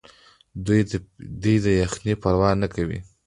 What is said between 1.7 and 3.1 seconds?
یخنۍ پروا نه کوي.